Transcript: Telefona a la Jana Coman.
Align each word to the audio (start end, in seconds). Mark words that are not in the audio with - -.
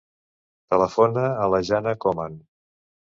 Telefona 0.73 1.25
a 1.43 1.45
la 1.55 1.59
Jana 1.67 1.93
Coman. 2.07 2.39